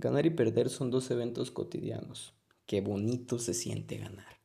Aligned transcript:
Ganar 0.00 0.26
y 0.26 0.30
perder 0.30 0.70
son 0.70 0.92
dos 0.92 1.10
eventos 1.10 1.50
cotidianos. 1.50 2.32
Qué 2.66 2.80
bonito 2.80 3.40
se 3.40 3.52
siente 3.52 3.96
ganar. 3.96 4.38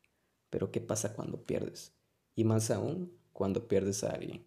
Pero 0.50 0.72
¿qué 0.72 0.80
pasa 0.80 1.14
cuando 1.14 1.44
pierdes? 1.44 1.92
Y 2.34 2.42
más 2.42 2.72
aún 2.72 3.12
cuando 3.32 3.68
pierdes 3.68 4.02
a 4.02 4.10
alguien. 4.10 4.44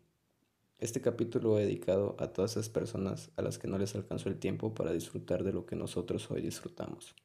Este 0.79 0.99
capítulo 0.99 1.57
he 1.57 1.61
dedicado 1.61 2.17
a 2.19 2.33
todas 2.33 2.51
esas 2.51 2.67
personas 2.67 3.29
a 3.37 3.41
las 3.41 3.57
que 3.57 3.69
no 3.69 3.77
les 3.77 3.95
alcanzó 3.95 4.27
el 4.27 4.37
tiempo 4.37 4.75
para 4.75 4.91
disfrutar 4.91 5.45
de 5.45 5.53
lo 5.53 5.65
que 5.65 5.77
nosotros 5.77 6.29
hoy 6.29 6.41
disfrutamos. 6.41 7.15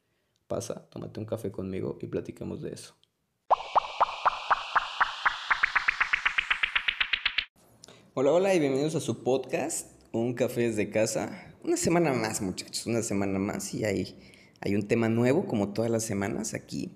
Pasa, 0.46 0.88
tómate 0.88 1.18
un 1.18 1.26
café 1.26 1.50
conmigo 1.50 1.98
y 2.00 2.06
platiquemos 2.06 2.62
de 2.62 2.74
eso. 2.74 2.94
Hola, 8.14 8.30
hola 8.30 8.54
y 8.54 8.60
bienvenidos 8.60 8.94
a 8.94 9.00
su 9.00 9.24
podcast, 9.24 9.90
Un 10.12 10.34
Café 10.34 10.68
desde 10.68 10.88
casa. 10.88 11.51
Una 11.64 11.76
semana 11.76 12.12
más, 12.12 12.42
muchachos, 12.42 12.86
una 12.86 13.02
semana 13.02 13.38
más 13.38 13.72
y 13.72 13.84
hay, 13.84 14.18
hay 14.60 14.74
un 14.74 14.88
tema 14.88 15.08
nuevo 15.08 15.46
como 15.46 15.72
todas 15.72 15.92
las 15.92 16.02
semanas 16.02 16.54
aquí. 16.54 16.90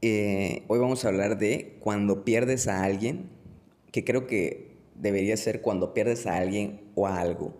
Eh, 0.00 0.64
hoy 0.68 0.78
vamos 0.78 1.04
a 1.04 1.08
hablar 1.08 1.36
de 1.36 1.76
cuando 1.80 2.24
pierdes 2.24 2.68
a 2.68 2.82
alguien, 2.84 3.28
que 3.92 4.02
creo 4.02 4.26
que 4.26 4.78
debería 4.94 5.36
ser 5.36 5.60
cuando 5.60 5.92
pierdes 5.92 6.26
a 6.26 6.38
alguien 6.38 6.90
o 6.94 7.06
a 7.06 7.20
algo. 7.20 7.54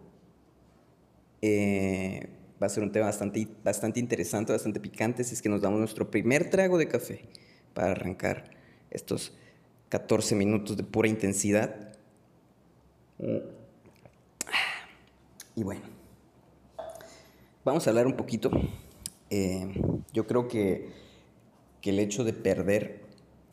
Eh, 1.43 2.31
va 2.63 2.69
a 2.69 2.71
ser 2.71 2.83
un 2.83 2.93
tema 2.93 3.07
bastante, 3.07 3.47
bastante 3.63 4.01
interesante, 4.01 4.53
bastante 4.53 4.81
picante, 4.81 5.23
si 5.23 5.35
es 5.35 5.43
que 5.43 5.51
nos 5.51 5.61
damos 5.61 5.81
nuestro 5.81 6.11
primer 6.11 6.49
trago 6.49 6.79
de 6.79 6.89
café 6.89 7.29
para 7.75 7.91
arrancar 7.91 8.53
estos 8.91 9.37
14 9.91 10.35
minutos 10.35 10.79
de 10.79 10.83
pura 10.83 11.09
intensidad. 11.09 11.93
Y 15.55 15.63
bueno, 15.63 15.83
Vamos 17.67 17.85
a 17.85 17.91
hablar 17.91 18.07
un 18.07 18.17
poquito. 18.17 18.49
Eh, 19.29 19.67
yo 20.13 20.25
creo 20.29 20.47
que, 20.47 21.05
el 21.83 21.99
hecho 22.01 22.25
de 22.25 22.33
perder 22.33 23.03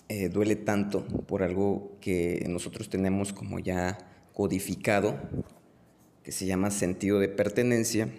eh, 0.10 0.30
duele 0.30 0.56
tanto 0.56 1.06
por 1.06 1.44
algo 1.44 1.98
que 2.02 2.44
nosotros 2.50 2.90
tenemos 2.90 3.32
como 3.32 3.60
ya 3.60 3.98
codificado, 4.34 5.20
que 6.24 6.32
se 6.32 6.48
llama 6.48 6.72
sentido 6.72 7.20
de 7.20 7.28
pertenencia, 7.28 8.10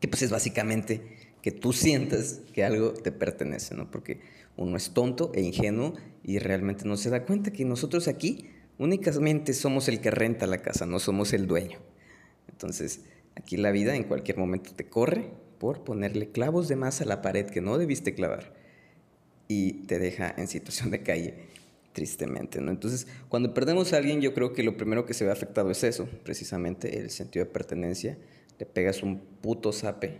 que 0.00 0.08
pues 0.08 0.22
es 0.22 0.30
básicamente 0.30 1.02
que 1.42 1.50
tú 1.50 1.74
sientas 1.74 2.40
que 2.54 2.64
algo 2.64 2.92
te 2.92 3.12
pertenece, 3.12 3.74
¿no? 3.74 3.90
Porque 3.90 4.20
uno 4.56 4.76
es 4.78 4.90
tonto 4.90 5.32
e 5.34 5.42
ingenuo 5.42 5.94
y 6.22 6.38
realmente 6.38 6.86
no 6.86 6.96
se 6.96 7.10
da 7.10 7.24
cuenta 7.24 7.52
que 7.52 7.66
nosotros 7.66 8.08
aquí 8.08 8.50
únicamente 8.78 9.52
somos 9.54 9.88
el 9.88 10.00
que 10.00 10.10
renta 10.10 10.46
la 10.46 10.62
casa, 10.62 10.84
no 10.86 10.98
somos 10.98 11.34
el 11.34 11.46
dueño. 11.46 11.78
Entonces, 12.48 13.00
Aquí 13.36 13.56
la 13.56 13.70
vida 13.70 13.94
en 13.94 14.04
cualquier 14.04 14.38
momento 14.38 14.72
te 14.74 14.88
corre 14.88 15.30
por 15.58 15.84
ponerle 15.84 16.30
clavos 16.30 16.68
de 16.68 16.76
más 16.76 17.00
a 17.00 17.04
la 17.04 17.22
pared 17.22 17.46
que 17.46 17.60
no 17.60 17.78
debiste 17.78 18.14
clavar 18.14 18.54
y 19.46 19.84
te 19.86 19.98
deja 19.98 20.32
en 20.36 20.46
situación 20.46 20.90
de 20.90 21.02
calle, 21.02 21.34
tristemente. 21.92 22.60
¿no? 22.60 22.70
Entonces, 22.70 23.06
cuando 23.28 23.52
perdemos 23.52 23.92
a 23.92 23.96
alguien, 23.96 24.20
yo 24.20 24.32
creo 24.32 24.52
que 24.52 24.62
lo 24.62 24.76
primero 24.76 25.04
que 25.04 25.14
se 25.14 25.24
ve 25.24 25.32
afectado 25.32 25.70
es 25.70 25.82
eso, 25.82 26.08
precisamente 26.24 26.98
el 26.98 27.10
sentido 27.10 27.44
de 27.44 27.50
pertenencia. 27.50 28.16
Te 28.56 28.66
pegas 28.66 29.02
un 29.02 29.18
puto 29.18 29.72
zape 29.72 30.18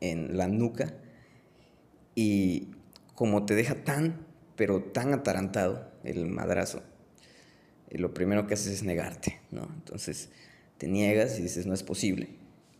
en 0.00 0.36
la 0.36 0.46
nuca 0.46 0.94
y 2.14 2.68
como 3.14 3.44
te 3.44 3.54
deja 3.54 3.84
tan, 3.84 4.26
pero 4.56 4.82
tan 4.82 5.12
atarantado 5.12 5.90
el 6.04 6.26
madrazo, 6.26 6.82
eh, 7.90 7.98
lo 7.98 8.14
primero 8.14 8.46
que 8.46 8.54
haces 8.54 8.68
es 8.68 8.82
negarte, 8.82 9.40
¿no? 9.50 9.68
Entonces, 9.74 10.30
te 10.84 10.90
niegas 10.90 11.38
y 11.38 11.42
dices, 11.42 11.64
no 11.64 11.72
es 11.72 11.82
posible 11.82 12.28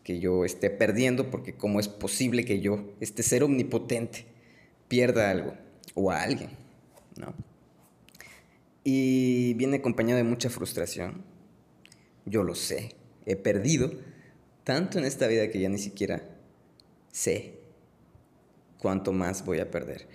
que 0.03 0.21
yo 0.21 0.45
esté 0.45 0.69
perdiendo, 0.69 1.31
porque 1.31 1.55
cómo 1.55 1.81
es 1.81 1.89
posible 1.89 2.45
que 2.45 2.61
yo, 2.61 2.93
este 3.01 3.23
ser 3.23 3.43
omnipotente, 3.43 4.27
pierda 4.89 5.31
algo 5.31 5.55
o 5.95 6.11
a 6.11 6.21
alguien, 6.21 6.51
¿no? 7.17 7.33
Y 8.85 9.55
viene 9.55 9.79
acompañado 9.79 10.19
de 10.19 10.25
mucha 10.25 10.51
frustración. 10.51 11.23
Yo 12.27 12.43
lo 12.43 12.55
sé, 12.55 12.91
he 13.25 13.37
perdido 13.37 13.91
tanto 14.65 14.99
en 14.99 15.07
esta 15.07 15.27
vida 15.27 15.49
que 15.49 15.61
ya 15.61 15.71
ni 15.71 15.79
siquiera 15.79 16.29
sé 17.11 17.55
cuánto 18.77 19.15
más 19.15 19.47
voy 19.47 19.61
a 19.61 19.71
perder. 19.71 20.07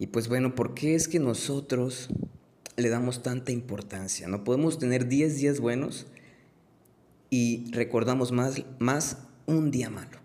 Y 0.00 0.08
pues 0.08 0.26
bueno, 0.26 0.56
¿por 0.56 0.74
qué 0.74 0.96
es 0.96 1.06
que 1.06 1.20
nosotros 1.20 2.08
le 2.76 2.88
damos 2.88 3.22
tanta 3.22 3.52
importancia? 3.52 4.26
No 4.26 4.42
podemos 4.42 4.80
tener 4.80 5.06
10 5.06 5.36
días 5.36 5.60
buenos 5.60 6.08
y 7.34 7.64
recordamos 7.72 8.30
más, 8.30 8.62
más 8.78 9.18
un 9.46 9.72
día 9.72 9.90
malo. 9.90 10.20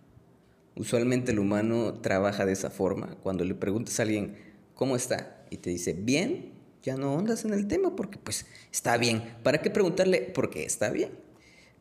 Usualmente 0.76 1.32
el 1.32 1.40
humano 1.40 1.96
trabaja 2.02 2.46
de 2.46 2.52
esa 2.52 2.70
forma. 2.70 3.16
Cuando 3.24 3.44
le 3.44 3.56
preguntas 3.56 4.00
a 4.00 4.04
alguien, 4.04 4.36
¿cómo 4.76 4.96
está? 4.96 5.44
Y 5.50 5.58
te 5.58 5.72
dice, 5.72 5.94
bien, 5.94 6.52
ya 6.84 6.98
no 6.98 7.16
ondas 7.16 7.46
en 7.46 7.54
el 7.56 7.68
tema 7.68 7.96
porque 7.96 8.20
pues 8.20 8.46
está 8.72 8.96
bien. 8.98 9.24
¿Para 9.42 9.60
qué 9.60 9.72
preguntarle? 9.72 10.22
Porque 10.22 10.66
está 10.66 10.92
bien. 10.92 11.10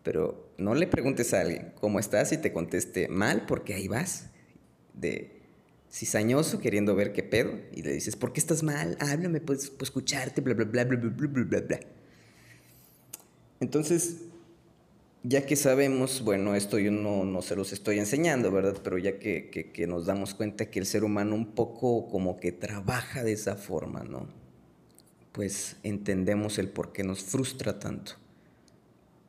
Pero 0.02 0.50
no 0.56 0.74
le 0.74 0.86
preguntes 0.86 1.34
a 1.34 1.42
alguien, 1.42 1.74
¿cómo 1.78 1.98
estás? 1.98 2.32
Y 2.32 2.38
te 2.38 2.50
conteste 2.50 3.08
mal 3.08 3.44
porque 3.44 3.74
ahí 3.74 3.86
vas. 3.86 4.30
De 4.94 5.42
cizañoso 5.92 6.58
queriendo 6.58 6.94
ver 6.94 7.12
qué 7.12 7.22
pedo. 7.22 7.52
Y 7.74 7.82
le 7.82 7.92
dices, 7.92 8.16
¿por 8.16 8.32
qué 8.32 8.40
estás 8.40 8.62
mal? 8.62 8.96
Háblame, 8.98 9.42
pues, 9.42 9.68
pues 9.68 9.88
escucharte, 9.88 10.40
bla, 10.40 10.54
bla, 10.54 10.64
bla, 10.64 10.84
bla, 10.84 10.96
bla, 10.96 11.10
bla, 11.10 11.44
bla, 11.44 11.60
bla. 11.60 11.80
Entonces, 13.60 14.27
ya 15.22 15.44
que 15.46 15.56
sabemos, 15.56 16.22
bueno, 16.22 16.54
esto 16.54 16.78
yo 16.78 16.90
no, 16.90 17.24
no 17.24 17.42
se 17.42 17.56
los 17.56 17.72
estoy 17.72 17.98
enseñando, 17.98 18.50
¿verdad? 18.52 18.76
Pero 18.82 18.98
ya 18.98 19.18
que, 19.18 19.50
que, 19.50 19.86
nos 19.86 20.06
damos 20.06 20.34
cuenta 20.34 20.70
que 20.70 20.78
el 20.78 20.86
ser 20.86 21.04
humano 21.04 21.34
un 21.34 21.54
poco 21.54 22.08
como 22.08 22.38
que 22.38 22.52
trabaja 22.52 23.24
de 23.24 23.32
esa 23.32 23.56
forma, 23.56 24.04
¿no? 24.04 24.28
Pues 25.32 25.76
entendemos 25.82 26.58
el 26.58 26.68
por 26.68 26.92
qué 26.92 27.02
nos 27.02 27.22
frustra 27.22 27.78
tanto. 27.78 28.12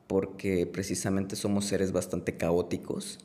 Porque 0.06 0.66
precisamente 0.66 1.36
somos 1.36 1.66
seres 1.66 1.92
bastante 1.92 2.36
caóticos, 2.36 3.18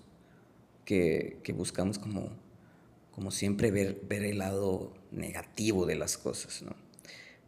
que, 0.86 1.40
que 1.44 1.54
buscamos 1.54 1.98
como, 1.98 2.30
como 3.12 3.32
siempre 3.32 3.72
ver, 3.72 4.02
ver 4.08 4.24
el 4.24 4.40
lado 4.40 4.94
negativo 5.12 5.86
de 5.86 5.96
las 5.96 6.18
cosas, 6.18 6.62
¿no? 6.62 6.76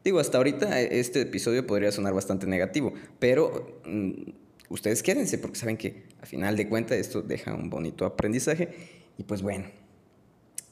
Digo, 0.04 0.20
hasta 0.20 0.38
ahorita 0.38 0.80
este 0.80 1.22
episodio 1.22 1.68
podría 1.68 1.92
sonar 1.92 2.14
bastante 2.14 2.48
negativo, 2.48 2.94
pero 3.20 3.82
mm, 3.86 4.47
ustedes 4.70 5.04
quédense 5.04 5.38
porque 5.38 5.58
saben 5.58 5.78
que 5.78 6.04
a 6.22 6.26
final 6.26 6.56
de 6.56 6.68
cuentas 6.68 6.98
esto 6.98 7.22
deja 7.22 7.54
un 7.54 7.70
bonito 7.70 8.06
aprendizaje. 8.06 8.70
Y 9.18 9.24
pues 9.24 9.42
bueno, 9.42 9.66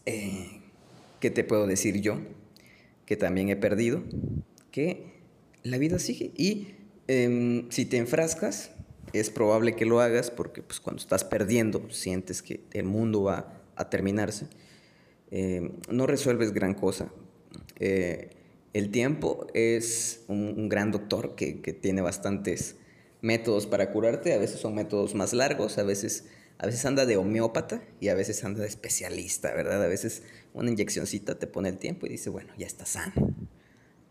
eh, 0.05 0.61
¿qué 1.19 1.29
te 1.31 1.43
puedo 1.43 1.67
decir 1.67 2.01
yo? 2.01 2.19
Que 3.05 3.15
también 3.15 3.49
he 3.49 3.55
perdido, 3.55 4.03
que 4.71 5.13
la 5.63 5.77
vida 5.77 5.99
sigue 5.99 6.31
y 6.35 6.75
em, 7.07 7.69
si 7.71 7.85
te 7.85 7.97
enfrascas, 7.97 8.71
es 9.13 9.29
probable 9.29 9.75
que 9.75 9.85
lo 9.85 10.01
hagas 10.01 10.29
porque 10.29 10.61
pues, 10.61 10.79
cuando 10.79 11.01
estás 11.01 11.23
perdiendo 11.23 11.89
sientes 11.89 12.41
que 12.41 12.61
el 12.73 12.85
mundo 12.85 13.23
va 13.23 13.61
a 13.75 13.89
terminarse. 13.89 14.47
Em, 15.31 15.71
no 15.89 16.05
resuelves 16.05 16.53
gran 16.53 16.73
cosa. 16.73 17.11
Eh, 17.79 18.29
el 18.73 18.91
tiempo 18.91 19.47
es 19.53 20.23
un, 20.27 20.67
gran 20.67 20.91
doctor 20.91 21.35
que, 21.35 21.61
que 21.61 21.71
tiene 21.73 22.01
bastantes 22.01 22.75
métodos 23.25 23.65
para 23.65 23.91
curarte, 23.91 24.33
a 24.33 24.37
veces 24.37 24.59
son 24.59 24.75
métodos 24.75 25.15
más 25.15 25.33
largos, 25.33 25.79
a 25.79 25.83
veces, 25.83 26.25
a 26.59 26.67
veces 26.67 26.85
anda 26.85 27.07
de 27.07 27.17
homeópata 27.17 27.81
y 27.99 28.09
a 28.09 28.13
veces 28.13 28.43
anda 28.43 28.61
de 28.61 28.67
especialista, 28.67 29.51
¿verdad? 29.53 29.83
A 29.83 29.87
veces 29.87 30.21
una 30.53 30.69
inyeccióncita 30.69 31.39
te 31.39 31.47
pone 31.47 31.69
el 31.69 31.79
tiempo 31.79 32.05
y 32.05 32.09
dice, 32.09 32.29
bueno, 32.29 32.53
ya 32.55 32.67
está 32.67 32.85
sano. 32.85 33.13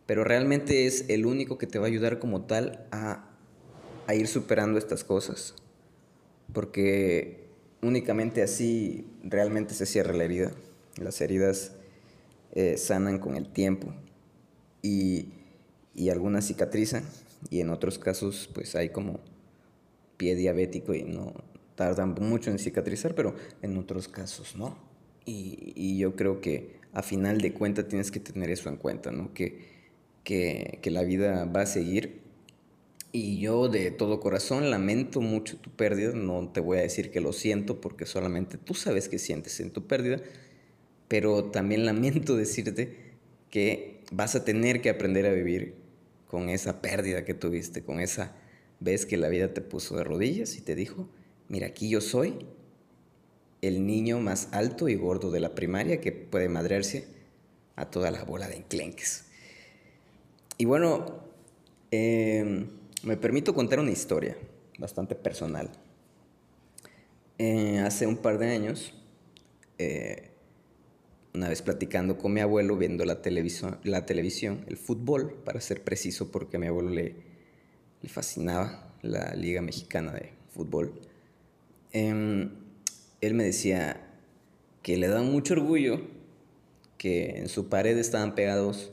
Pero 0.07 0.25
realmente 0.25 0.87
es 0.87 1.05
el 1.09 1.27
único 1.27 1.59
que 1.59 1.69
te 1.69 1.79
va 1.79 1.87
a 1.87 1.89
ayudar 1.89 2.19
como 2.19 2.43
tal 2.43 2.87
a, 2.91 3.31
ir 4.13 4.27
superando 4.27 4.79
estas 4.79 5.05
cosas. 5.05 5.55
Porque 6.53 7.47
únicamente 7.83 8.43
así 8.43 9.07
realmente 9.23 9.75
se 9.75 9.87
cierra 9.87 10.13
la 10.13 10.25
herida. 10.25 10.51
Las 10.97 11.21
heridas 11.21 11.73
eh, 12.53 12.77
sanan 12.79 13.21
con 13.21 13.37
el 13.37 13.49
tiempo 13.49 13.95
y, 14.83 15.29
y 15.95 16.11
algunas 16.11 16.49
cicatrizan 16.49 17.05
y 17.51 17.61
en 17.61 17.71
otros 17.71 17.99
casos 17.99 18.49
pues 18.53 18.75
hay 18.75 18.91
como 18.91 19.21
pie 20.17 20.35
diabético 20.35 20.95
y 20.95 21.03
no 21.03 21.35
tardan 21.75 22.15
mucho 22.21 22.51
en 22.51 22.59
cicatrizar, 22.59 23.15
pero 23.15 23.35
en 23.63 23.77
otros 23.77 24.09
casos 24.09 24.57
no. 24.57 24.77
Y, 25.27 25.99
yo 25.99 26.17
creo 26.17 26.41
que 26.41 26.77
a 26.93 27.03
final 27.03 27.41
de 27.41 27.53
cuentas 27.53 27.89
tienes 27.89 28.11
que 28.11 28.21
tener 28.21 28.51
eso 28.51 28.69
en 28.69 28.77
cuenta, 28.77 29.11
¿no? 29.11 29.33
Que, 29.33 29.59
que, 30.23 30.79
que, 30.83 30.91
la 30.91 31.03
vida 31.03 31.47
va 31.47 31.63
a 31.63 31.67
seguir. 31.67 32.21
Y 33.11 33.39
yo 33.39 33.69
de 33.69 33.91
todo 33.91 34.21
corazón 34.21 34.71
lamento 34.71 35.21
mucho 35.21 35.57
tu 35.57 35.71
pérdida, 35.71 36.13
no 36.13 36.49
te 36.49 36.61
voy 36.61 36.79
a 36.79 36.83
decir 36.83 37.11
que 37.11 37.21
lo 37.21 37.33
siento 37.33 37.81
porque 37.81 38.07
solamente 38.07 38.59
tú 38.59 38.75
sabes 38.75 39.09
que 39.09 39.19
sientes 39.19 39.61
en 39.61 39.71
tu 39.71 39.87
pérdida, 39.87 40.21
pero 41.09 41.45
también 41.45 41.87
lamento 41.87 42.37
decirte 42.37 43.15
que 43.51 44.03
vas 44.13 44.35
a 44.35 44.45
tener 44.45 44.83
que 44.83 44.91
aprender 44.91 45.27
a 45.27 45.33
vivir 45.33 45.84
con 46.29 46.49
esa 46.49 46.81
pérdida 46.81 47.25
que 47.25 47.35
tuviste, 47.35 47.83
con 47.83 48.01
esa 48.01 48.35
vez 48.81 49.07
que 49.07 49.17
la 49.17 49.29
vida 49.29 49.53
te 49.55 49.61
puso 49.61 49.97
de 49.97 50.05
rodillas 50.05 50.57
y 50.57 50.61
te 50.61 50.75
dijo, 50.75 51.09
mira, 51.49 51.69
aquí 51.69 51.89
yo 51.89 52.01
soy, 52.01 52.47
el 53.63 53.87
niño 53.87 54.21
más 54.21 54.49
alto 54.53 54.89
y 54.89 54.95
gordo 54.95 55.31
de 55.31 55.41
la 55.41 55.55
primaria 55.55 56.01
que 56.01 56.13
puede 56.13 56.49
madrearse 56.49 57.07
a 57.77 57.87
toda 57.91 58.11
la 58.11 58.25
bola 58.25 58.49
de 58.49 58.57
enclenques. 58.57 59.27
Y 60.59 60.67
bueno, 60.67 61.21
em, 61.91 62.69
me 63.03 63.17
permito 63.17 63.55
contar 63.55 63.81
una 63.81 63.91
historia 63.91 64.37
bastante 64.79 65.15
personal. 65.15 65.71
Eh, 67.39 67.81
hace 67.81 68.07
un 68.07 68.19
par 68.19 68.39
de 68.39 68.51
años, 68.51 68.95
eh, 69.79 70.31
una 71.35 71.49
vez 71.49 71.63
platicando 71.63 72.17
con 72.17 72.33
mi 72.33 72.41
abuelo, 72.41 72.77
viendo 72.77 73.05
la, 73.05 73.21
televisión, 73.21 73.79
la 73.83 74.07
televisión, 74.07 74.65
el 74.69 74.77
fútbol, 74.77 75.35
para 75.45 75.61
ser 75.61 75.83
preciso, 75.83 76.31
porque 76.31 76.57
a 76.57 76.61
mi 76.61 76.69
abuelo 76.69 76.91
le, 76.91 77.17
le 78.01 78.09
fascinaba 78.09 78.95
la 79.03 79.35
Liga 79.35 79.61
Mexicana 79.61 80.13
de 80.13 80.33
Fútbol, 80.51 81.01
em, 81.93 82.51
él 83.21 83.35
me 83.35 83.45
decía 83.45 84.01
que 84.83 84.97
le 84.97 85.09
daba 85.09 85.23
mucho 85.23 85.55
orgullo 85.55 86.01
que 86.99 87.39
en 87.39 87.49
su 87.49 87.69
pared 87.69 87.99
estaban 87.99 88.35
pegados 88.35 88.93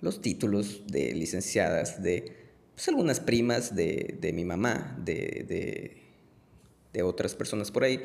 los 0.00 0.22
títulos 0.22 0.82
de 0.86 1.12
licenciadas 1.14 2.02
de 2.02 2.32
pues, 2.74 2.88
algunas 2.88 3.20
primas 3.20 3.74
de, 3.74 4.16
de 4.20 4.32
mi 4.32 4.44
mamá, 4.44 4.96
de, 5.04 5.44
de, 5.48 5.96
de, 6.92 7.02
otras 7.02 7.34
personas 7.34 7.70
por 7.70 7.84
ahí. 7.84 8.00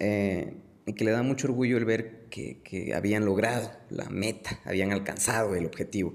Eh, 0.00 0.54
y 0.86 0.94
que 0.94 1.04
le 1.04 1.12
da 1.12 1.22
mucho 1.22 1.46
orgullo 1.46 1.76
el 1.76 1.84
ver 1.84 2.26
que, 2.30 2.92
habían 2.94 3.24
logrado 3.24 3.70
la 3.90 4.08
meta, 4.08 4.60
habían 4.64 4.92
alcanzado 4.92 5.54
el 5.54 5.66
objetivo. 5.66 6.14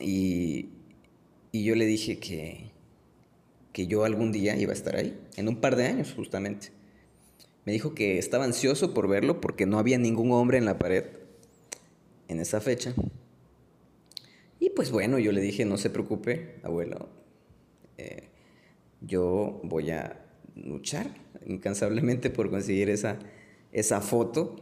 Y, 0.00 0.70
yo 1.52 1.74
le 1.74 1.86
dije 1.86 2.18
que, 2.18 2.70
que 3.72 3.86
yo 3.86 4.04
algún 4.04 4.30
día 4.30 4.56
iba 4.56 4.70
a 4.70 4.74
estar 4.74 4.94
ahí, 4.94 5.18
en 5.36 5.48
un 5.48 5.60
par 5.60 5.76
de 5.76 5.86
años 5.86 6.12
justamente. 6.14 6.68
Me 7.64 7.72
dijo 7.72 7.94
que 7.94 8.18
estaba 8.18 8.44
ansioso 8.44 8.94
por 8.94 9.08
verlo 9.08 9.40
porque 9.40 9.66
no 9.66 9.78
había 9.78 9.98
ningún 9.98 10.30
hombre 10.32 10.58
en 10.58 10.64
la 10.64 10.78
pared 10.78 11.04
en 12.28 12.40
esa 12.40 12.60
fecha. 12.60 12.94
Y 14.60 14.70
pues 14.70 14.90
bueno, 14.90 15.18
yo 15.18 15.32
le 15.32 15.40
dije, 15.40 15.64
no 15.64 15.76
se 15.78 15.90
preocupe, 15.90 16.56
abuelo, 16.62 17.08
eh, 17.96 18.28
yo 19.00 19.60
voy 19.64 19.90
a 19.90 20.24
luchar 20.56 21.14
incansablemente 21.46 22.30
por 22.30 22.50
conseguir 22.50 22.90
esa, 22.90 23.18
esa 23.72 24.00
foto. 24.00 24.56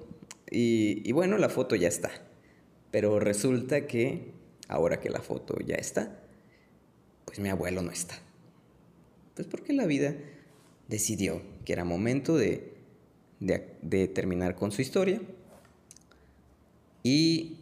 Y, 0.51 1.11
bueno, 1.13 1.39
la 1.39 1.49
foto 1.49 1.77
ya 1.77 1.89
está. 1.89 2.11
Pero 2.91 3.19
resulta 3.19 3.87
que 3.87 4.33
ahora 4.69 5.01
que 5.01 5.11
la 5.11 5.21
foto 5.21 5.59
ya 5.65 5.75
está, 5.77 6.21
pues 7.25 7.41
mi 7.41 7.49
abuelo 7.49 7.83
no 7.83 7.91
está. 7.91 8.15
Pues 9.35 9.47
porque 9.49 9.73
la 9.73 9.87
vida 9.87 10.15
decidió 10.89 11.43
que 11.65 11.73
era 11.73 11.85
momento 11.85 12.37
de, 12.37 12.75
de, 13.41 14.09
terminar 14.09 14.55
con 14.55 14.73
su 14.73 14.83
historia. 14.83 15.21
Y 17.03 17.59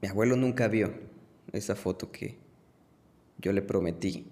mi 0.00 0.08
abuelo 0.08 0.36
nunca 0.36 0.68
vio 0.68 0.92
esa 1.52 1.76
foto 1.76 2.10
que 2.10 2.36
yo 3.38 3.52
le 3.52 3.62
prometí 3.62 4.26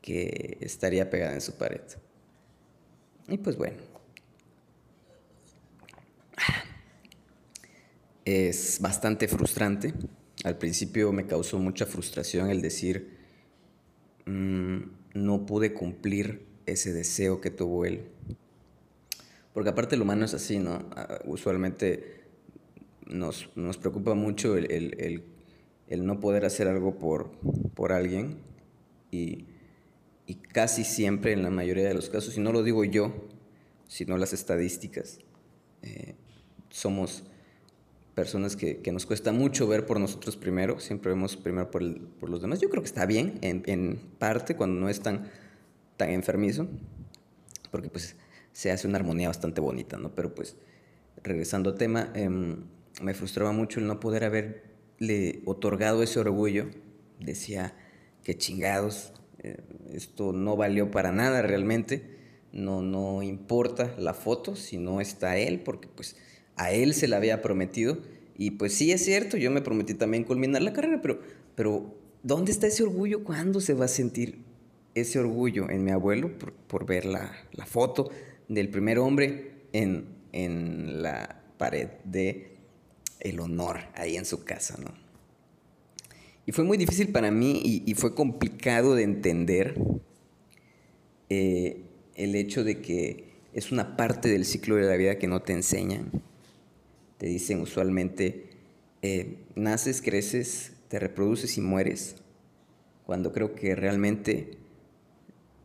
que 0.00 0.58
estaría 0.60 1.10
pegada 1.10 1.34
en 1.34 1.40
su 1.40 1.56
pared. 1.56 1.80
Y 3.28 3.38
pues 3.38 3.56
bueno, 3.56 3.95
es 8.26 8.80
bastante 8.80 9.28
frustrante. 9.28 9.94
Al 10.44 10.58
principio 10.58 11.12
me 11.12 11.26
causó 11.26 11.58
mucha 11.58 11.86
frustración 11.86 12.50
el 12.50 12.60
decir, 12.60 13.16
mm, 14.26 14.78
no 15.14 15.46
pude 15.46 15.72
cumplir 15.72 16.44
ese 16.66 16.92
deseo 16.92 17.40
que 17.40 17.50
tuvo 17.50 17.86
él. 17.86 18.08
Porque 19.54 19.70
aparte 19.70 19.94
el 19.94 20.02
humano 20.02 20.24
es 20.24 20.34
así, 20.34 20.58
¿no? 20.58 20.90
Ah, 20.96 21.20
usualmente 21.24 22.24
nos, 23.06 23.46
preocupa 23.78 24.14
mucho 24.14 24.56
el, 24.56 25.22
no 25.88 26.20
poder 26.20 26.44
hacer 26.44 26.66
algo 26.66 26.98
por, 26.98 27.30
por 27.74 27.92
alguien 27.92 28.38
y, 29.10 29.46
casi 30.52 30.82
siempre 30.82 31.32
en 31.32 31.44
la 31.44 31.50
mayoría 31.50 31.86
de 31.86 31.94
los 31.94 32.08
casos, 32.08 32.36
y 32.36 32.40
no 32.40 32.50
lo 32.50 32.64
digo 32.64 32.82
yo, 32.84 33.28
sino 33.86 34.18
las 34.18 34.32
estadísticas, 34.32 35.20
eh, 35.82 36.16
somos 36.70 37.22
personas 38.16 38.56
que, 38.56 38.80
nos 38.92 39.04
cuesta 39.04 39.30
mucho 39.30 39.68
ver 39.68 39.84
por 39.84 40.00
nosotros 40.00 40.38
primero, 40.38 40.80
siempre 40.80 41.12
vemos 41.12 41.36
primero 41.36 41.70
por, 41.70 41.82
los 41.82 42.40
demás. 42.40 42.60
Yo 42.62 42.70
creo 42.70 42.82
que 42.82 42.88
está 42.88 43.04
bien, 43.04 43.38
en, 43.42 44.00
parte, 44.18 44.56
cuando 44.56 44.80
no 44.80 44.88
es 44.88 45.00
tan, 45.00 45.30
tan 45.98 46.08
enfermizo, 46.08 46.66
porque 47.70 47.90
pues 47.90 48.16
se 48.52 48.72
hace 48.72 48.88
una 48.88 48.96
armonía 48.96 49.28
bastante 49.28 49.60
bonita, 49.60 49.98
¿no? 49.98 50.14
Pero 50.14 50.34
pues, 50.34 50.56
regresando 51.22 51.68
al 51.68 51.76
tema, 51.76 52.10
em, 52.14 52.64
me 53.02 53.12
frustraba 53.12 53.52
mucho 53.52 53.80
el 53.80 53.86
no 53.86 54.00
poder 54.00 54.24
haberle 54.24 55.42
otorgado 55.44 56.02
ese 56.02 56.18
orgullo. 56.18 56.70
Decía, 57.20 57.74
que 58.24 58.38
chingados, 58.38 59.12
eh, 59.40 59.58
esto 59.92 60.32
no 60.32 60.56
valió 60.56 60.90
para 60.90 61.12
nada 61.12 61.42
realmente, 61.42 62.16
no, 62.50 62.80
no 62.80 63.22
importa 63.22 63.94
la 63.98 64.14
foto 64.14 64.56
si 64.56 64.78
no 64.78 65.02
está 65.02 65.36
él, 65.36 65.60
porque 65.60 65.86
pues 65.86 66.16
a 66.56 66.72
él 66.72 66.94
se 66.94 67.08
le 67.08 67.16
había 67.16 67.42
prometido. 67.42 67.98
Y 68.36 68.52
pues 68.52 68.74
sí 68.74 68.92
es 68.92 69.04
cierto, 69.04 69.36
yo 69.36 69.50
me 69.50 69.62
prometí 69.62 69.94
también 69.94 70.24
culminar 70.24 70.62
la 70.62 70.72
carrera, 70.72 71.00
pero, 71.00 71.20
pero 71.54 71.94
¿dónde 72.22 72.52
está 72.52 72.66
ese 72.66 72.82
orgullo? 72.82 73.24
¿Cuándo 73.24 73.60
se 73.60 73.74
va 73.74 73.86
a 73.86 73.88
sentir 73.88 74.40
ese 74.94 75.18
orgullo 75.18 75.70
en 75.70 75.84
mi 75.84 75.90
abuelo 75.90 76.30
por, 76.68 76.86
ver 76.86 77.04
la, 77.04 77.32
foto 77.66 78.10
del 78.48 78.68
primer 78.68 78.98
hombre 78.98 79.52
en, 79.72 80.06
en 80.32 81.02
la 81.02 81.42
pared 81.58 81.88
de 82.04 82.56
el 83.20 83.40
honor 83.40 83.80
ahí 83.94 84.16
en 84.16 84.24
su 84.24 84.44
casa, 84.44 84.78
¿no? 84.82 85.06
Y 86.46 86.52
fue 86.52 86.62
muy 86.62 86.78
difícil 86.78 87.08
para 87.08 87.32
mí 87.32 87.60
y, 87.84 87.92
fue 87.94 88.14
complicado 88.14 88.94
de 88.94 89.02
entender 89.02 89.74
eh, 91.28 91.82
el 92.14 92.36
hecho 92.36 92.62
de 92.62 92.80
que 92.80 93.24
es 93.52 93.72
una 93.72 93.96
parte 93.96 94.28
del 94.28 94.44
ciclo 94.44 94.76
de 94.76 94.86
la 94.86 94.96
vida 94.96 95.18
que 95.18 95.26
no 95.26 95.42
te 95.42 95.52
enseñan 95.52 96.22
te 97.18 97.26
dicen 97.26 97.60
usualmente, 97.60 98.50
eh, 99.02 99.38
naces, 99.54 100.02
creces, 100.02 100.72
te 100.88 100.98
reproduces 100.98 101.56
y 101.58 101.60
mueres, 101.60 102.16
cuando 103.04 103.32
creo 103.32 103.54
que 103.54 103.74
realmente 103.74 104.58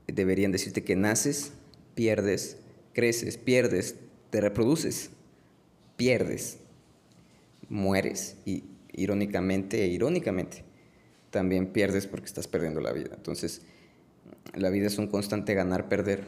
deberían 0.08 0.52
decirte 0.52 0.84
que 0.84 0.96
naces, 0.96 1.54
pierdes, 1.96 2.58
creces, 2.94 3.38
pierdes, 3.38 3.96
te 4.30 4.42
reproduces, 4.42 5.10
pierdes, 5.96 6.58
mueres 7.70 8.36
y 8.46 8.64
irónicamente 8.94 9.84
e 9.84 9.88
irónicamente 9.88 10.64
también 11.32 11.68
pierdes 11.68 12.06
porque 12.06 12.28
estás 12.28 12.48
perdiendo 12.48 12.82
la 12.82 12.92
vida. 12.92 13.12
Entonces, 13.16 13.62
la 14.54 14.70
vida 14.70 14.88
es 14.88 14.98
un 14.98 15.08
constante 15.08 15.54
ganar-perder, 15.54 16.24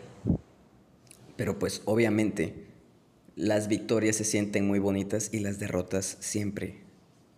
pero 1.35 1.59
pues 1.59 1.81
obviamente 1.85 2.53
las 3.35 3.67
victorias 3.67 4.15
se 4.15 4.23
sienten 4.23 4.67
muy 4.67 4.79
bonitas 4.79 5.29
y 5.31 5.39
las 5.39 5.59
derrotas 5.59 6.17
siempre 6.19 6.81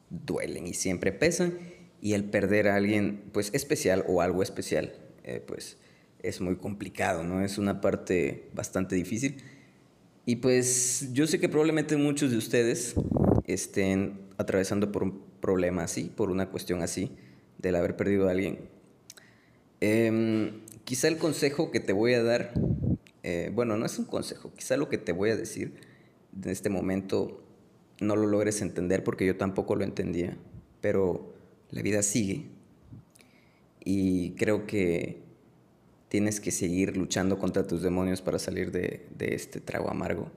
duelen 0.10 0.68
y 0.68 0.74
siempre 0.74 1.12
pesan 1.12 1.58
y 2.02 2.14
el 2.14 2.26
perder 2.26 2.68
a 2.68 2.76
alguien 2.76 3.24
pues 3.32 3.50
especial 3.54 4.04
o 4.08 4.22
algo 4.22 4.44
especial 4.44 4.94
eh, 5.24 5.42
pues 5.46 5.78
es 6.22 6.42
muy 6.42 6.56
complicado, 6.56 7.24
¿no? 7.24 7.44
Es 7.44 7.58
una 7.58 7.82
parte 7.82 8.50
bastante 8.54 8.96
difícil. 8.96 9.38
Y 10.26 10.38
pues 10.38 11.10
yo 11.14 11.28
sé 11.28 11.40
que 11.40 11.50
probablemente 11.50 11.98
muchos 11.98 12.32
de 12.32 12.38
ustedes 12.38 12.96
estén 13.46 14.22
atravesando 14.38 14.92
por 14.92 15.04
un 15.04 15.22
problema 15.40 15.84
así, 15.84 16.12
por 16.16 16.32
una 16.32 16.50
cuestión 16.50 16.82
así, 16.82 17.12
del 17.60 17.76
haber 17.76 17.96
perdido 17.96 18.28
a 18.28 18.32
alguien. 18.32 18.70
Em, 19.82 20.62
quizá 20.84 21.08
el 21.08 21.20
consejo 21.20 21.70
que 21.70 21.80
te 21.80 21.94
voy 21.94 22.16
a 22.16 22.24
dar 22.24 22.54
eh, 23.28 23.50
bueno, 23.52 23.76
no 23.76 23.88
es 23.88 23.98
un 23.98 24.06
consejo, 24.06 24.54
quizá 24.56 24.78
lo 24.78 24.88
que 24.88 25.00
te 25.00 25.12
voy 25.12 25.32
a 25.32 25.36
decir 25.36 25.74
en 26.42 26.50
este 26.50 26.70
momento 26.70 27.44
no 28.00 28.16
lo 28.16 28.28
logres 28.28 28.62
entender 28.62 29.04
porque 29.04 29.26
yo 29.26 29.38
tampoco 29.38 29.76
lo 29.76 29.84
entendía, 29.84 30.38
pero 30.82 31.34
la 31.72 31.82
vida 31.82 32.04
sigue 32.04 32.46
y 33.84 34.32
creo 34.32 34.66
que 34.66 35.22
tienes 36.10 36.40
que 36.40 36.52
seguir 36.52 36.98
luchando 36.98 37.38
contra 37.40 37.66
tus 37.66 37.82
demonios 37.82 38.22
para 38.22 38.40
salir 38.40 38.72
de, 38.72 39.06
de 39.18 39.36
este 39.36 39.60
trago 39.60 39.90
amargo 39.90 40.32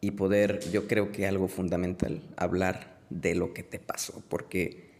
y 0.00 0.12
poder, 0.12 0.60
yo 0.70 0.86
creo 0.88 1.12
que 1.12 1.26
algo 1.26 1.48
fundamental, 1.48 2.22
hablar 2.36 2.98
de 3.10 3.34
lo 3.34 3.52
que 3.52 3.62
te 3.62 3.78
pasó, 3.78 4.22
porque 4.28 4.90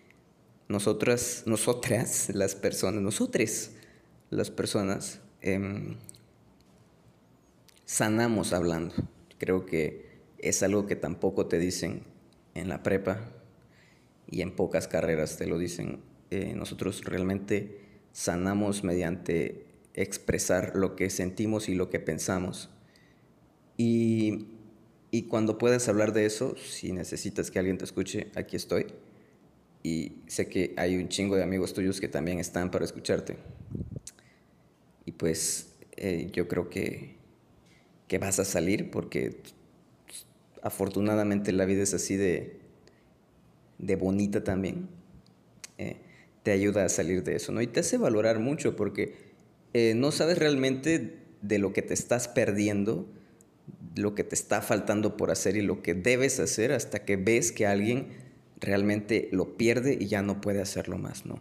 nosotras, 0.69 1.45
nosotras, 1.47 2.29
las 2.35 2.55
personas, 2.55 3.03
nosotros, 3.03 3.71
las 4.31 4.51
personas, 4.51 5.21
em, 5.41 5.97
sanamos 7.85 8.53
hablando. 8.53 8.95
Creo 9.41 9.65
que 9.65 10.21
es 10.39 10.63
algo 10.63 10.87
que 10.87 10.97
tampoco 10.97 11.47
te 11.47 11.59
dicen 11.59 12.05
en 12.55 12.69
la 12.69 12.83
prepa 12.83 13.33
y 14.31 14.43
en 14.43 14.55
pocas 14.55 14.87
carreras 14.87 15.39
te 15.39 15.47
lo 15.47 15.59
dicen. 15.59 16.01
Eh, 16.31 16.53
nosotros 16.55 17.05
realmente 17.05 17.81
sanamos 18.13 18.85
mediante 18.85 19.65
expresar 19.95 20.77
lo 20.77 20.95
que 20.95 21.09
sentimos 21.09 21.71
y 21.71 21.75
lo 21.75 21.89
que 21.89 22.01
pensamos. 22.01 22.69
Y, 23.79 24.49
y 25.11 25.23
cuando 25.23 25.57
puedas 25.57 25.89
hablar 25.89 26.13
de 26.13 26.27
eso, 26.27 26.55
si 26.59 26.93
necesitas 26.93 27.51
que 27.51 27.59
alguien 27.59 27.79
te 27.79 27.87
escuche, 27.87 28.31
aquí 28.35 28.57
estoy. 28.57 28.89
Y 29.83 30.17
sé 30.27 30.49
que 30.49 30.75
hay 30.77 30.97
un 30.97 31.09
chingo 31.09 31.37
de 31.37 31.43
amigos 31.43 31.73
tuyos 31.73 31.99
que 31.99 32.09
también 32.09 32.41
están 32.41 32.71
para 32.71 32.85
escucharte. 32.85 33.39
Y 35.07 35.13
pues 35.13 35.75
eh, 35.97 36.29
yo 36.31 36.47
creo 36.47 36.69
que, 36.69 37.20
que 38.11 38.19
vas 38.19 38.41
a 38.41 38.45
salir 38.45 38.91
porque 38.91 39.37
afortunadamente 40.63 41.53
la 41.53 41.65
vida 41.65 41.85
es 41.85 41.95
así 41.95 42.17
de, 42.17 42.59
de 43.79 43.95
bonita 43.95 44.43
también. 44.43 44.89
Eh, 45.79 45.99
te 46.43 46.51
ayuda 46.51 46.85
a 46.85 46.89
salir 46.89 47.23
de 47.23 47.37
eso, 47.37 47.53
¿no? 47.53 47.63
Y 47.63 47.69
te 47.69 47.79
hace 47.79 47.99
valorar 47.99 48.41
mucho 48.41 48.75
porque 48.75 49.15
eh, 49.75 49.95
no 49.95 50.11
sabes 50.11 50.39
realmente 50.39 51.21
de 51.41 51.59
lo 51.61 51.73
que 51.73 51.83
te 51.83 51.95
estás 51.95 52.27
perdiendo, 52.27 53.09
lo 53.95 54.17
que 54.17 54.25
te 54.25 54.35
está 54.35 54.61
faltando 54.61 55.17
por 55.17 55.31
hacer 55.31 55.57
y 55.57 55.63
lo 55.63 55.81
que 55.81 55.95
debes 55.95 56.41
hacer 56.41 56.73
hasta 56.73 57.05
que 57.05 57.15
ves 57.15 57.53
que 57.53 57.69
alguien 57.69 58.09
realmente 58.59 59.29
lo 59.31 59.57
pierde 59.57 59.97
y 60.01 60.09
ya 60.09 60.23
no 60.23 60.41
puede 60.41 60.61
hacerlo 60.61 60.99
más, 60.99 61.27
¿no? 61.27 61.35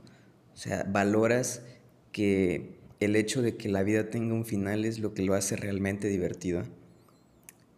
O 0.53 0.57
sea, 0.57 0.85
valoras 0.87 1.63
que 2.11 2.78
el 2.99 3.15
hecho 3.15 3.41
de 3.41 3.55
que 3.55 3.69
la 3.69 3.83
vida 3.83 4.09
tenga 4.09 4.33
un 4.33 4.45
final 4.45 4.85
es 4.85 4.99
lo 4.99 5.13
que 5.13 5.23
lo 5.23 5.33
hace 5.33 5.55
realmente 5.55 6.07
divertida. 6.07 6.65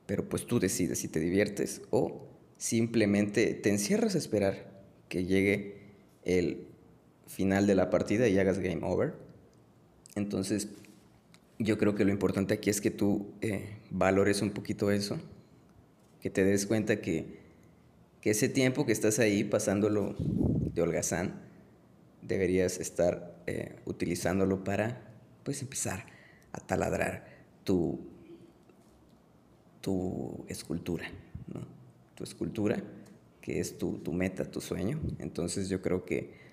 Pero 0.05 0.27
pues 0.27 0.47
tú 0.47 0.59
decides 0.59 0.99
si 0.99 1.07
te 1.07 1.19
diviertes 1.19 1.81
o 1.91 2.27
simplemente 2.57 3.53
te 3.53 3.69
encierras 3.69 4.15
a 4.15 4.17
esperar 4.17 4.71
que 5.09 5.25
llegue 5.25 5.77
el 6.23 6.67
final 7.27 7.67
de 7.67 7.75
la 7.75 7.89
partida 7.89 8.27
y 8.27 8.37
hagas 8.37 8.59
game 8.59 8.81
over. 8.83 9.13
Entonces, 10.15 10.69
yo 11.59 11.77
creo 11.77 11.95
que 11.95 12.03
lo 12.03 12.11
importante 12.11 12.53
aquí 12.53 12.69
es 12.69 12.81
que 12.81 12.91
tú 12.91 13.33
eh, 13.41 13.77
valores 13.89 14.41
un 14.41 14.51
poquito 14.51 14.91
eso, 14.91 15.19
que 16.19 16.29
te 16.29 16.43
des 16.43 16.65
cuenta 16.65 17.01
que, 17.01 17.39
ese 18.23 18.49
tiempo 18.49 18.85
que 18.85 18.91
estás 18.91 19.17
ahí 19.17 19.43
pasándolo 19.43 20.15
de 20.19 20.81
holgazán, 20.81 21.41
deberías 22.21 22.79
estar 22.79 23.35
eh, 23.47 23.77
utilizándolo 23.85 24.63
para 24.63 25.10
pues 25.43 25.62
empezar 25.62 26.05
a 26.51 26.60
taladrar 26.60 27.25
tu, 27.63 28.00
tu 29.81 30.45
escultura, 30.48 31.10
¿no? 31.53 31.65
tu 32.15 32.24
escultura, 32.24 32.81
que 33.41 33.60
es 33.60 33.77
tu, 33.77 33.98
tu 34.00 34.13
meta, 34.13 34.50
tu 34.50 34.62
sueño. 34.62 35.00
Entonces 35.19 35.69
yo 35.69 35.81
creo 35.81 36.05
que 36.05 36.51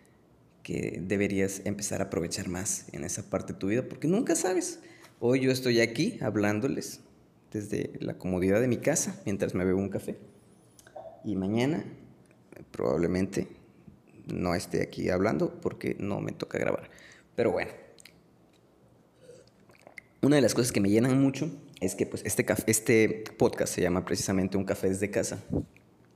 que 0.68 1.00
deberías 1.02 1.62
empezar 1.64 2.02
a 2.02 2.04
aprovechar 2.04 2.50
más 2.50 2.92
en 2.92 3.02
esa 3.02 3.30
parte 3.30 3.54
de 3.54 3.58
tu 3.58 3.68
vida, 3.68 3.88
porque 3.88 4.06
nunca 4.06 4.36
sabes. 4.36 4.80
Hoy 5.18 5.40
yo 5.40 5.50
estoy 5.50 5.80
aquí 5.80 6.18
hablándoles 6.20 7.00
desde 7.50 7.92
la 8.00 8.18
comodidad 8.18 8.60
de 8.60 8.68
mi 8.68 8.76
casa 8.76 9.18
mientras 9.24 9.54
me 9.54 9.64
bebo 9.64 9.80
un 9.80 9.88
café. 9.88 10.18
Y 11.24 11.36
mañana 11.36 11.84
probablemente 12.70 13.48
no 14.26 14.54
esté 14.54 14.82
aquí 14.82 15.08
hablando 15.08 15.58
porque 15.58 15.96
no 15.98 16.20
me 16.20 16.32
toca 16.32 16.58
grabar. 16.58 16.90
Pero 17.34 17.50
bueno, 17.50 17.70
una 20.20 20.36
de 20.36 20.42
las 20.42 20.54
cosas 20.54 20.72
que 20.72 20.80
me 20.80 20.90
llenan 20.90 21.20
mucho 21.20 21.50
es 21.80 21.94
que 21.94 22.06
pues 22.06 22.22
este, 22.24 22.44
este 22.66 23.24
podcast 23.36 23.74
se 23.74 23.80
llama 23.80 24.04
precisamente 24.04 24.56
Un 24.56 24.64
café 24.64 24.88
desde 24.88 25.10
casa. 25.10 25.44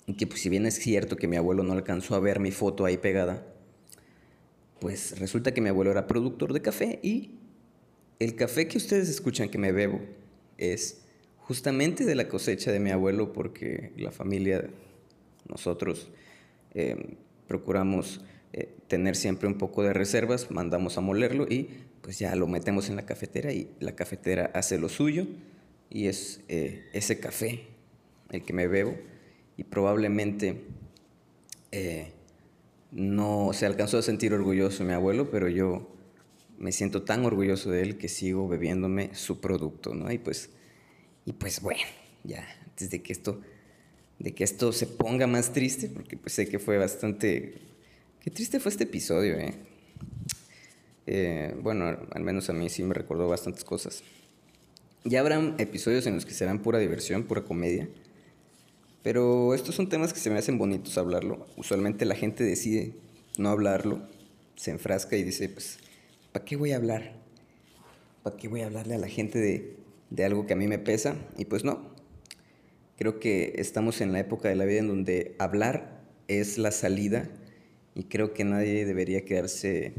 Y 0.06 0.14
que 0.14 0.26
pues 0.26 0.40
si 0.40 0.48
bien 0.48 0.66
es 0.66 0.74
cierto 0.74 1.16
que 1.16 1.28
mi 1.28 1.36
abuelo 1.36 1.62
no 1.62 1.72
alcanzó 1.72 2.16
a 2.16 2.20
ver 2.20 2.40
mi 2.40 2.50
foto 2.50 2.84
ahí 2.84 2.96
pegada, 2.96 3.46
pues 4.80 5.18
resulta 5.20 5.54
que 5.54 5.60
mi 5.60 5.68
abuelo 5.68 5.92
era 5.92 6.08
productor 6.08 6.52
de 6.52 6.60
café 6.60 6.98
y 7.02 7.38
el 8.18 8.34
café 8.34 8.66
que 8.66 8.78
ustedes 8.78 9.08
escuchan 9.08 9.48
que 9.48 9.58
me 9.58 9.70
bebo 9.70 10.00
es 10.58 11.02
justamente 11.38 12.04
de 12.04 12.16
la 12.16 12.28
cosecha 12.28 12.72
de 12.72 12.80
mi 12.80 12.90
abuelo 12.90 13.32
porque 13.32 13.92
la 13.96 14.10
familia, 14.10 14.68
nosotros 15.48 16.10
eh, 16.74 17.16
procuramos 17.46 18.20
eh, 18.52 18.74
tener 18.88 19.16
siempre 19.16 19.48
un 19.48 19.58
poco 19.58 19.82
de 19.82 19.92
reservas, 19.92 20.50
mandamos 20.50 20.98
a 20.98 21.00
molerlo 21.00 21.46
y 21.48 21.68
pues 22.00 22.18
ya 22.18 22.34
lo 22.34 22.46
metemos 22.46 22.88
en 22.88 22.96
la 22.96 23.06
cafetera 23.06 23.52
y 23.52 23.70
la 23.80 23.94
cafetera 23.94 24.50
hace 24.54 24.78
lo 24.78 24.88
suyo 24.88 25.26
y 25.90 26.06
es 26.06 26.40
eh, 26.48 26.88
ese 26.92 27.20
café 27.20 27.66
el 28.30 28.44
que 28.44 28.52
me 28.52 28.66
bebo 28.66 28.96
y 29.56 29.64
probablemente 29.64 30.62
no 32.92 33.50
se 33.54 33.64
alcanzó 33.64 33.98
a 33.98 34.02
sentir 34.02 34.34
orgulloso 34.34 34.84
mi 34.84 34.92
abuelo, 34.92 35.30
pero 35.30 35.48
yo 35.48 35.88
me 36.62 36.70
siento 36.70 37.02
tan 37.02 37.24
orgulloso 37.24 37.70
de 37.70 37.82
él 37.82 37.98
que 37.98 38.08
sigo 38.08 38.46
bebiéndome 38.46 39.14
su 39.14 39.40
producto, 39.40 39.94
¿no? 39.94 40.12
Y 40.12 40.18
pues, 40.18 40.50
y 41.24 41.32
pues 41.32 41.60
bueno, 41.60 41.82
ya, 42.22 42.46
antes 42.64 42.90
de 42.90 43.02
que 43.02 43.12
esto, 43.12 43.40
de 44.20 44.32
que 44.32 44.44
esto 44.44 44.72
se 44.72 44.86
ponga 44.86 45.26
más 45.26 45.52
triste, 45.52 45.88
porque 45.88 46.16
pues 46.16 46.34
sé 46.34 46.48
que 46.48 46.58
fue 46.58 46.78
bastante, 46.78 47.54
qué 48.22 48.30
triste 48.30 48.60
fue 48.60 48.70
este 48.70 48.84
episodio, 48.84 49.36
¿eh? 49.36 49.54
eh 51.06 51.56
bueno, 51.60 51.98
al 52.12 52.22
menos 52.22 52.48
a 52.48 52.52
mí 52.52 52.68
sí 52.70 52.84
me 52.84 52.94
recordó 52.94 53.28
bastantes 53.28 53.64
cosas. 53.64 54.04
Ya 55.04 55.20
habrán 55.20 55.56
episodios 55.58 56.06
en 56.06 56.14
los 56.14 56.24
que 56.24 56.32
serán 56.32 56.62
pura 56.62 56.78
diversión, 56.78 57.24
pura 57.24 57.42
comedia. 57.42 57.88
Pero 59.02 59.54
estos 59.54 59.74
son 59.74 59.88
temas 59.88 60.12
que 60.12 60.20
se 60.20 60.30
me 60.30 60.38
hacen 60.38 60.58
bonitos 60.58 60.96
hablarlo. 60.96 61.48
Usualmente 61.56 62.04
la 62.04 62.14
gente 62.14 62.44
decide 62.44 62.94
no 63.36 63.48
hablarlo, 63.48 64.08
se 64.54 64.70
enfrasca 64.70 65.16
y 65.16 65.24
dice, 65.24 65.48
pues, 65.48 65.78
¿para 66.30 66.44
qué 66.44 66.54
voy 66.54 66.70
a 66.70 66.76
hablar? 66.76 67.16
¿Para 68.22 68.36
qué 68.36 68.46
voy 68.46 68.60
a 68.60 68.66
hablarle 68.66 68.94
a 68.94 68.98
la 68.98 69.08
gente 69.08 69.40
de, 69.40 69.76
de 70.10 70.24
algo 70.24 70.46
que 70.46 70.52
a 70.52 70.56
mí 70.56 70.68
me 70.68 70.78
pesa? 70.78 71.16
Y 71.36 71.46
pues 71.46 71.64
no. 71.64 71.90
Creo 72.96 73.18
que 73.18 73.54
estamos 73.56 74.00
en 74.00 74.12
la 74.12 74.20
época 74.20 74.48
de 74.48 74.54
la 74.54 74.64
vida 74.64 74.78
en 74.78 74.86
donde 74.86 75.34
hablar 75.40 76.04
es 76.28 76.58
la 76.58 76.70
salida 76.70 77.28
y 77.94 78.04
creo 78.04 78.32
que 78.32 78.44
nadie 78.44 78.84
debería 78.86 79.24
quedarse 79.24 79.94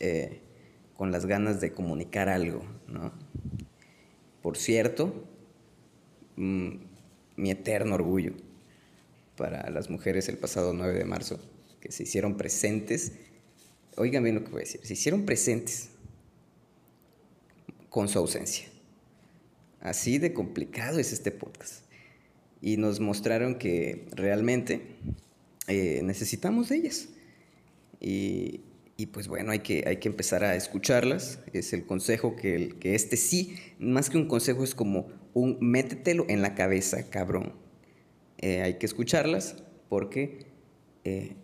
eh, 0.00 0.40
con 0.94 1.12
las 1.12 1.26
ganas 1.26 1.60
de 1.60 1.72
comunicar 1.72 2.28
algo, 2.28 2.62
¿no? 2.88 3.12
Por 4.42 4.56
cierto, 4.56 5.24
mm, 6.36 6.76
mi 7.36 7.50
eterno 7.50 7.94
orgullo 7.94 8.32
para 9.36 9.68
las 9.70 9.90
mujeres 9.90 10.28
el 10.28 10.38
pasado 10.38 10.72
9 10.72 10.98
de 10.98 11.04
marzo, 11.04 11.38
que 11.80 11.92
se 11.92 12.04
hicieron 12.04 12.36
presentes. 12.36 13.12
Oigan 13.96 14.22
bien 14.22 14.36
lo 14.36 14.44
que 14.44 14.50
voy 14.50 14.60
a 14.62 14.64
decir, 14.64 14.80
se 14.84 14.94
hicieron 14.94 15.24
presentes 15.24 15.90
con 17.88 18.08
su 18.08 18.18
ausencia. 18.18 18.68
Así 19.80 20.18
de 20.18 20.32
complicado 20.32 20.98
es 20.98 21.12
este 21.12 21.30
podcast. 21.30 21.84
Y 22.60 22.78
nos 22.78 23.00
mostraron 23.00 23.56
que 23.56 24.08
realmente 24.12 24.96
eh, 25.68 26.00
necesitamos 26.02 26.70
de 26.70 26.76
ellas. 26.76 27.08
Y, 28.00 28.62
y, 28.96 29.06
pues 29.06 29.28
bueno, 29.28 29.52
hay 29.52 29.60
que, 29.60 29.84
hay 29.86 29.96
que 29.98 30.08
empezar 30.08 30.44
a 30.44 30.54
escucharlas. 30.54 31.40
Es 31.52 31.72
el 31.72 31.84
consejo 31.86 32.36
que, 32.36 32.54
el, 32.54 32.78
que 32.78 32.94
este 32.94 33.16
sí, 33.16 33.56
más 33.78 34.10
que 34.10 34.18
un 34.18 34.26
consejo, 34.26 34.64
es 34.64 34.74
como 34.74 35.08
un 35.34 35.58
métetelo 35.60 36.24
en 36.28 36.42
la 36.42 36.54
cabeza, 36.54 37.10
cabrón 37.10 37.66
eh, 38.38 38.62
hay 38.62 38.74
que 38.74 38.86
escucharlas 38.86 39.56
porque 39.88 40.46
eh, 41.04 41.36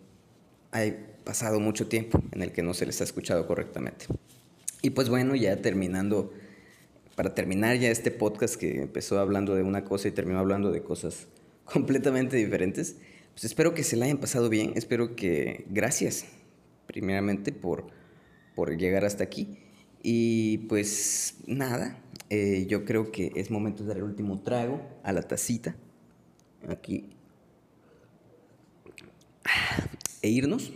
hay 0.71 0.97
pasado 1.23 1.59
mucho 1.59 1.87
tiempo 1.87 2.21
en 2.31 2.41
el 2.43 2.51
que 2.51 2.61
no 2.61 2.73
se 2.73 2.85
les 2.85 3.01
ha 3.01 3.03
escuchado 3.03 3.47
correctamente. 3.47 4.05
Y 4.81 4.91
pues 4.91 5.09
bueno, 5.09 5.35
ya 5.35 5.61
terminando, 5.61 6.33
para 7.15 7.33
terminar 7.33 7.77
ya 7.77 7.89
este 7.89 8.11
podcast 8.11 8.55
que 8.55 8.81
empezó 8.81 9.19
hablando 9.19 9.55
de 9.55 9.63
una 9.63 9.85
cosa 9.85 10.07
y 10.07 10.11
terminó 10.11 10.39
hablando 10.39 10.71
de 10.71 10.83
cosas 10.83 11.27
completamente 11.65 12.37
diferentes, 12.37 12.97
pues 13.31 13.45
espero 13.45 13.73
que 13.73 13.83
se 13.83 13.95
la 13.95 14.05
hayan 14.05 14.19
pasado 14.19 14.49
bien, 14.49 14.73
espero 14.75 15.15
que 15.15 15.65
gracias 15.69 16.25
primeramente 16.85 17.51
por, 17.51 17.87
por 18.55 18.75
llegar 18.77 19.05
hasta 19.05 19.23
aquí. 19.23 19.59
Y 20.01 20.59
pues 20.69 21.37
nada, 21.47 21.97
eh, 22.29 22.65
yo 22.67 22.83
creo 22.83 23.11
que 23.11 23.31
es 23.35 23.51
momento 23.51 23.83
de 23.83 23.89
dar 23.89 23.97
el 23.97 24.03
último 24.03 24.41
trago 24.41 24.81
a 25.03 25.13
la 25.13 25.21
tacita 25.21 25.75
aquí 26.67 27.09
e 30.21 30.29
irnos. 30.29 30.71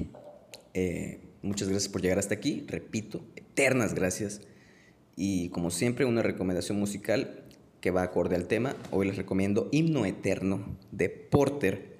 Eh, 0.73 1.19
muchas 1.41 1.69
gracias 1.69 1.91
por 1.91 2.01
llegar 2.01 2.19
hasta 2.19 2.35
aquí. 2.35 2.63
Repito, 2.67 3.25
eternas 3.35 3.93
gracias. 3.93 4.41
Y 5.15 5.49
como 5.49 5.71
siempre, 5.71 6.05
una 6.05 6.21
recomendación 6.21 6.77
musical 6.79 7.43
que 7.81 7.91
va 7.91 8.03
acorde 8.03 8.35
al 8.35 8.47
tema. 8.47 8.75
Hoy 8.91 9.07
les 9.07 9.17
recomiendo 9.17 9.69
Himno 9.71 10.05
Eterno 10.05 10.77
de 10.91 11.09
Porter, 11.09 11.97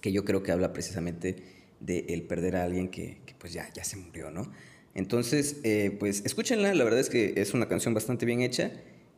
que 0.00 0.12
yo 0.12 0.24
creo 0.24 0.42
que 0.42 0.52
habla 0.52 0.72
precisamente 0.72 1.59
de 1.80 2.06
el 2.08 2.22
perder 2.22 2.56
a 2.56 2.64
alguien 2.64 2.88
que, 2.88 3.20
pues 3.38 3.52
ya, 3.52 3.68
ya 3.72 3.84
se 3.84 3.96
murió, 3.96 4.30
¿no? 4.30 4.50
Entonces, 4.94 5.60
eh, 5.62 5.96
pues 5.98 6.22
escúchenla, 6.24 6.74
la 6.74 6.84
verdad 6.84 7.00
es 7.00 7.10
que 7.10 7.34
es 7.36 7.54
una 7.54 7.68
canción 7.68 7.94
bastante 7.94 8.26
bien 8.26 8.42
hecha 8.42 8.72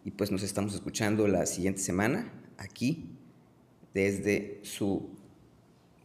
y 0.05 0.11
pues 0.11 0.31
nos 0.31 0.43
estamos 0.43 0.75
escuchando 0.75 1.27
la 1.29 1.47
siguiente 1.47 1.81
semana 1.81 2.33
aquí 2.59 3.11
desde 3.95 4.61
su 4.63 5.11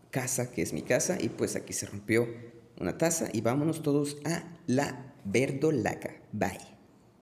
casa, 0.09 0.51
que 0.51 0.61
es 0.61 0.73
mi 0.73 0.81
casa, 0.81 1.17
y 1.21 1.29
pues 1.29 1.55
aquí 1.55 1.73
se 1.73 1.85
rompió 1.85 2.27
una 2.79 2.97
taza 2.97 3.29
y 3.33 3.41
vámonos 3.41 3.81
todos 3.81 4.17
a 4.25 4.43
la 4.67 5.13
verdolaca. 5.25 6.15
Bye. 6.31 6.76